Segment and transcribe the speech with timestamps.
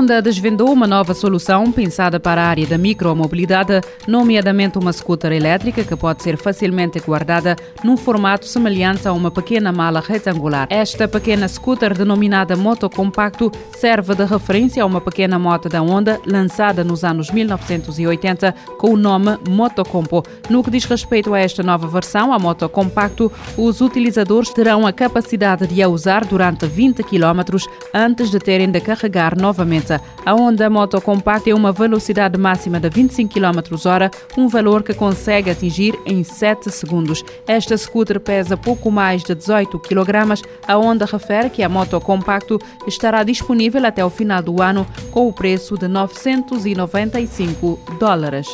[0.00, 5.84] Honda desvendou uma nova solução pensada para a área da micromobilidade, nomeadamente uma scooter elétrica
[5.84, 10.66] que pode ser facilmente guardada num formato semelhante a uma pequena mala retangular.
[10.70, 16.18] Esta pequena scooter, denominada Moto Compacto, serve de referência a uma pequena moto da Honda
[16.26, 20.22] lançada nos anos 1980 com o nome Motocompo.
[20.48, 24.94] No que diz respeito a esta nova versão, a Moto Compacto, os utilizadores terão a
[24.94, 27.58] capacidade de a usar durante 20 km
[27.92, 29.89] antes de terem de carregar novamente.
[30.24, 34.92] A Honda Moto Compact tem uma velocidade máxima de 25 km h um valor que
[34.92, 37.24] consegue atingir em 7 segundos.
[37.46, 40.40] Esta scooter pesa pouco mais de 18 kg.
[40.68, 45.26] A Honda refere que a Moto Compacto estará disponível até o final do ano com
[45.26, 48.48] o preço de 995 dólares.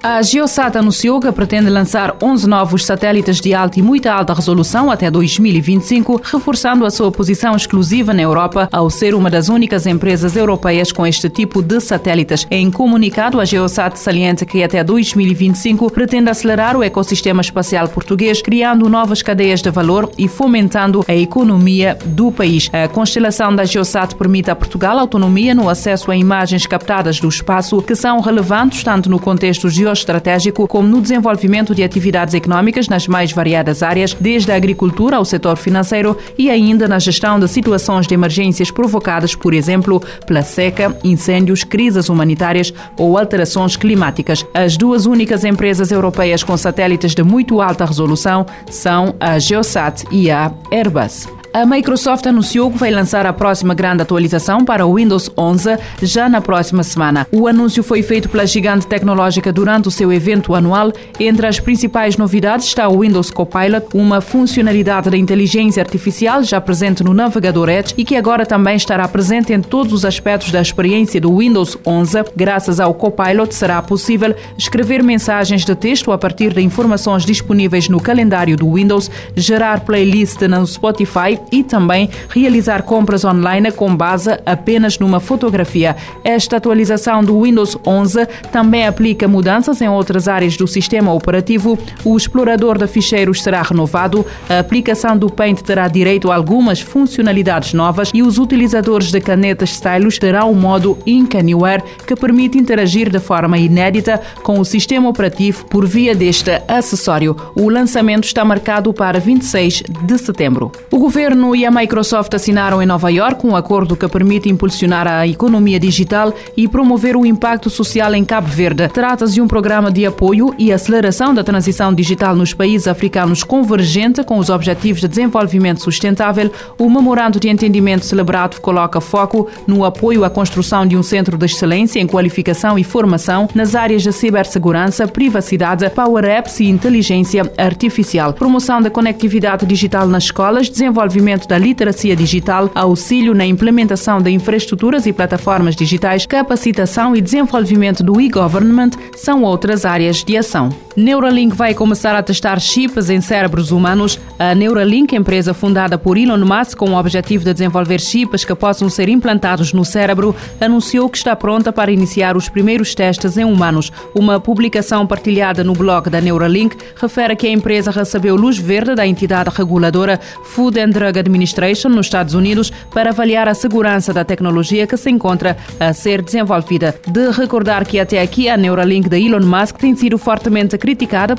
[0.00, 4.92] A Geosat anunciou que pretende lançar 11 novos satélites de alta e muito alta resolução
[4.92, 10.36] até 2025, reforçando a sua posição exclusiva na Europa ao ser uma das únicas empresas
[10.36, 12.46] europeias com este tipo de satélites.
[12.48, 18.88] Em comunicado, a Geosat salienta que até 2025 pretende acelerar o ecossistema espacial português, criando
[18.88, 22.70] novas cadeias de valor e fomentando a economia do país.
[22.72, 27.82] A constelação da Geosat permite a Portugal autonomia no acesso a imagens captadas do espaço
[27.82, 33.08] que são relevantes tanto no contexto geográfico geoestratégico, como no desenvolvimento de atividades económicas nas
[33.08, 38.06] mais variadas áreas, desde a agricultura ao setor financeiro e ainda na gestão de situações
[38.06, 44.44] de emergências provocadas, por exemplo, pela seca, incêndios, crises humanitárias ou alterações climáticas.
[44.52, 50.30] As duas únicas empresas europeias com satélites de muito alta resolução são a Geosat e
[50.30, 51.37] a Airbus.
[51.52, 56.28] A Microsoft anunciou que vai lançar a próxima grande atualização para o Windows 11 já
[56.28, 57.26] na próxima semana.
[57.32, 60.92] O anúncio foi feito pela gigante tecnológica durante o seu evento anual.
[61.18, 67.02] Entre as principais novidades está o Windows Copilot, uma funcionalidade da inteligência artificial já presente
[67.02, 71.18] no navegador Edge e que agora também estará presente em todos os aspectos da experiência
[71.18, 72.24] do Windows 11.
[72.36, 78.00] Graças ao Copilot será possível escrever mensagens de texto a partir de informações disponíveis no
[78.00, 84.98] calendário do Windows, gerar playlist no Spotify e também realizar compras online com base apenas
[84.98, 85.96] numa fotografia.
[86.24, 91.78] Esta atualização do Windows 11 também aplica mudanças em outras áreas do sistema operativo.
[92.04, 97.72] O explorador de ficheiros será renovado, a aplicação do Paint terá direito a algumas funcionalidades
[97.72, 103.10] novas e os utilizadores de canetas Stylus terão o modo Ink Anywhere que permite interagir
[103.10, 107.36] de forma inédita com o sistema operativo por via deste acessório.
[107.54, 110.72] O lançamento está marcado para 26 de setembro.
[110.90, 115.06] O governo governo e a Microsoft assinaram em Nova York um acordo que permite impulsionar
[115.06, 118.88] a economia digital e promover o impacto social em Cabo Verde.
[118.88, 124.24] Trata-se de um programa de apoio e aceleração da transição digital nos países africanos convergente
[124.24, 126.50] com os Objetivos de Desenvolvimento Sustentável.
[126.78, 131.44] O memorando de entendimento celebrado coloca foco no apoio à construção de um centro de
[131.44, 138.32] excelência em qualificação e formação nas áreas de cibersegurança, privacidade, power apps e inteligência artificial,
[138.32, 144.30] promoção da conectividade digital nas escolas, desenvolvimento desenvolvimento da literacia digital, auxílio na implementação de
[144.30, 150.87] infraestruturas e plataformas digitais, capacitação e desenvolvimento do e-government são outras áreas de ação.
[150.98, 154.18] Neuralink vai começar a testar chips em cérebros humanos.
[154.36, 158.88] A Neuralink, empresa fundada por Elon Musk com o objetivo de desenvolver chips que possam
[158.88, 163.92] ser implantados no cérebro, anunciou que está pronta para iniciar os primeiros testes em humanos.
[164.12, 169.06] Uma publicação partilhada no blog da Neuralink refere que a empresa recebeu luz verde da
[169.06, 174.84] entidade reguladora Food and Drug Administration nos Estados Unidos para avaliar a segurança da tecnologia
[174.84, 176.96] que se encontra a ser desenvolvida.
[177.06, 180.87] De recordar que até aqui a Neuralink de Elon Musk tem sido fortemente criticada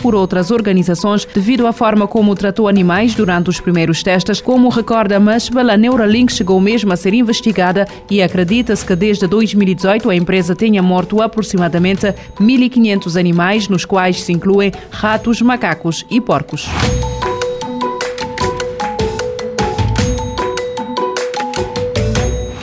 [0.00, 4.40] por outras organizações devido à forma como tratou animais durante os primeiros testes.
[4.40, 10.10] Como recorda Mushbel, a Neuralink chegou mesmo a ser investigada e acredita-se que desde 2018
[10.10, 16.68] a empresa tenha morto aproximadamente 1.500 animais, nos quais se incluem ratos, macacos e porcos.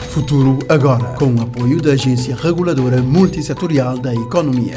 [0.08, 4.76] Futuro agora, com o apoio da Agência Reguladora Multissetorial da Economia.